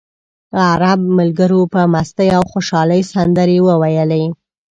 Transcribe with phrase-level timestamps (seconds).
[0.71, 4.23] عرب ملګرو په مستۍ او خوشالۍ سندرې وویلې.